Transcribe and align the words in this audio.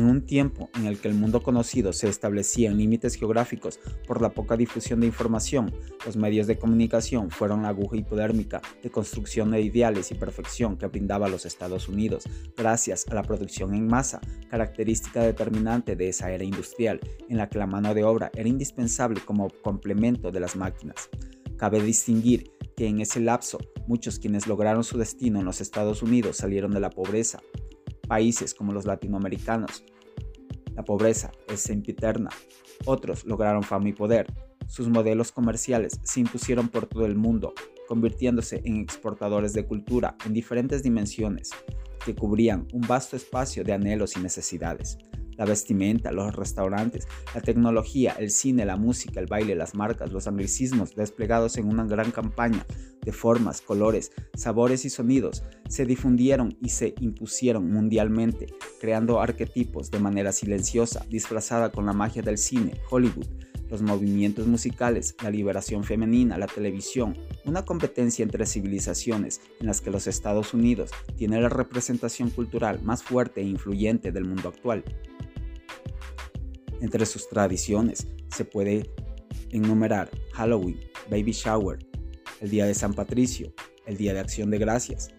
un 0.00 0.24
tiempo 0.24 0.70
en 0.74 0.86
el 0.86 0.98
que 0.98 1.08
el 1.08 1.14
mundo 1.14 1.42
conocido 1.42 1.92
se 1.92 2.08
establecía 2.08 2.70
en 2.70 2.78
límites 2.78 3.14
geográficos 3.14 3.78
por 4.06 4.22
la 4.22 4.30
poca 4.30 4.56
difusión 4.56 5.00
de 5.00 5.06
información, 5.06 5.72
los 6.06 6.16
medios 6.16 6.46
de 6.46 6.58
comunicación 6.58 7.30
fueron 7.30 7.62
la 7.62 7.68
aguja 7.68 7.96
hipodérmica 7.96 8.62
de 8.82 8.90
construcción 8.90 9.50
de 9.50 9.60
ideales 9.60 10.10
y 10.10 10.14
perfección 10.14 10.78
que 10.78 10.86
brindaba 10.86 11.28
los 11.28 11.44
Estados 11.44 11.88
Unidos, 11.88 12.24
gracias 12.56 13.06
a 13.08 13.14
la 13.14 13.22
producción 13.22 13.74
en 13.74 13.86
masa, 13.86 14.20
característica 14.48 15.22
determinante 15.22 15.94
de 15.94 16.08
esa 16.08 16.30
era 16.30 16.44
industrial, 16.44 16.98
en 17.28 17.36
la 17.36 17.48
que 17.48 17.58
la 17.58 17.66
mano 17.66 17.94
de 17.94 18.04
obra 18.04 18.30
era 18.34 18.48
indispensable 18.48 19.20
como 19.24 19.50
complemento 19.62 20.30
de 20.30 20.40
las 20.40 20.56
máquinas. 20.56 21.10
Cabe 21.56 21.82
distinguir 21.82 22.50
que 22.76 22.86
en 22.86 23.00
ese 23.00 23.20
lapso 23.20 23.58
muchos 23.86 24.18
quienes 24.18 24.46
lograron 24.46 24.84
su 24.84 24.98
destino 24.98 25.38
en 25.40 25.44
los 25.44 25.60
Estados 25.60 26.02
Unidos 26.02 26.38
salieron 26.38 26.72
de 26.72 26.80
la 26.80 26.90
pobreza, 26.90 27.40
países 28.08 28.54
como 28.54 28.72
los 28.72 28.86
latinoamericanos. 28.86 29.84
La 30.74 30.84
pobreza 30.84 31.30
es 31.48 31.60
sempiterna. 31.60 32.30
Otros 32.86 33.24
lograron 33.24 33.62
fama 33.62 33.88
y 33.88 33.92
poder. 33.92 34.26
Sus 34.66 34.88
modelos 34.88 35.32
comerciales 35.32 36.00
se 36.02 36.20
impusieron 36.20 36.68
por 36.68 36.86
todo 36.86 37.04
el 37.06 37.14
mundo, 37.14 37.52
convirtiéndose 37.88 38.62
en 38.64 38.76
exportadores 38.76 39.52
de 39.52 39.66
cultura 39.66 40.16
en 40.24 40.32
diferentes 40.32 40.82
dimensiones, 40.82 41.50
que 42.04 42.14
cubrían 42.14 42.66
un 42.72 42.80
vasto 42.82 43.16
espacio 43.16 43.64
de 43.64 43.72
anhelos 43.72 44.16
y 44.16 44.20
necesidades 44.20 44.98
la 45.42 45.46
vestimenta, 45.46 46.12
los 46.12 46.36
restaurantes, 46.36 47.08
la 47.34 47.40
tecnología, 47.40 48.14
el 48.16 48.30
cine, 48.30 48.64
la 48.64 48.76
música, 48.76 49.18
el 49.18 49.26
baile, 49.26 49.56
las 49.56 49.74
marcas, 49.74 50.12
los 50.12 50.28
anglicismos 50.28 50.94
desplegados 50.94 51.56
en 51.56 51.68
una 51.68 51.84
gran 51.84 52.12
campaña 52.12 52.64
de 53.04 53.10
formas, 53.10 53.60
colores, 53.60 54.12
sabores 54.34 54.84
y 54.84 54.90
sonidos, 54.90 55.42
se 55.68 55.84
difundieron 55.84 56.56
y 56.62 56.68
se 56.68 56.94
impusieron 57.00 57.68
mundialmente, 57.72 58.54
creando 58.80 59.20
arquetipos 59.20 59.90
de 59.90 59.98
manera 59.98 60.30
silenciosa, 60.30 61.04
disfrazada 61.08 61.72
con 61.72 61.86
la 61.86 61.92
magia 61.92 62.22
del 62.22 62.38
cine, 62.38 62.80
Hollywood, 62.88 63.26
los 63.72 63.82
movimientos 63.82 64.46
musicales, 64.46 65.16
la 65.22 65.30
liberación 65.30 65.82
femenina, 65.82 66.36
la 66.36 66.46
televisión, 66.46 67.16
una 67.46 67.64
competencia 67.64 68.22
entre 68.22 68.44
civilizaciones 68.44 69.40
en 69.60 69.66
las 69.66 69.80
que 69.80 69.90
los 69.90 70.06
Estados 70.06 70.52
Unidos 70.52 70.90
tiene 71.16 71.40
la 71.40 71.48
representación 71.48 72.28
cultural 72.28 72.82
más 72.82 73.02
fuerte 73.02 73.40
e 73.40 73.44
influyente 73.44 74.12
del 74.12 74.26
mundo 74.26 74.50
actual. 74.50 74.84
Entre 76.82 77.06
sus 77.06 77.28
tradiciones 77.28 78.08
se 78.34 78.44
puede 78.44 78.90
enumerar 79.50 80.10
Halloween, 80.32 80.80
Baby 81.08 81.30
Shower, 81.30 81.78
el 82.40 82.50
Día 82.50 82.66
de 82.66 82.74
San 82.74 82.92
Patricio, 82.92 83.54
el 83.86 83.96
Día 83.96 84.12
de 84.12 84.18
Acción 84.18 84.50
de 84.50 84.58
Gracias, 84.58 85.10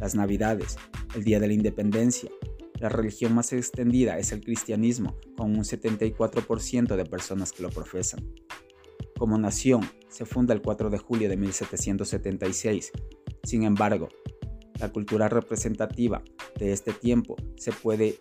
las 0.00 0.16
Navidades, 0.16 0.76
el 1.14 1.22
Día 1.22 1.38
de 1.38 1.46
la 1.46 1.52
Independencia. 1.52 2.28
La 2.80 2.88
religión 2.88 3.36
más 3.36 3.52
extendida 3.52 4.18
es 4.18 4.32
el 4.32 4.40
cristianismo, 4.40 5.16
con 5.36 5.52
un 5.52 5.62
74% 5.62 6.96
de 6.96 7.04
personas 7.04 7.52
que 7.52 7.62
lo 7.62 7.70
profesan. 7.70 8.28
Como 9.16 9.38
nación, 9.38 9.88
se 10.08 10.24
funda 10.24 10.54
el 10.54 10.60
4 10.60 10.90
de 10.90 10.98
julio 10.98 11.28
de 11.28 11.36
1776. 11.36 12.90
Sin 13.44 13.62
embargo, 13.62 14.08
la 14.80 14.90
cultura 14.90 15.28
representativa 15.28 16.24
de 16.58 16.72
este 16.72 16.92
tiempo 16.92 17.36
se 17.56 17.70
puede 17.70 18.16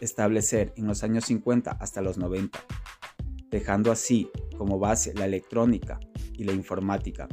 establecer 0.00 0.72
en 0.76 0.86
los 0.86 1.02
años 1.02 1.24
50 1.26 1.72
hasta 1.72 2.00
los 2.00 2.18
90, 2.18 2.58
dejando 3.50 3.92
así 3.92 4.30
como 4.56 4.78
base 4.78 5.14
la 5.14 5.26
electrónica 5.26 6.00
y 6.34 6.44
la 6.44 6.52
informática 6.52 7.28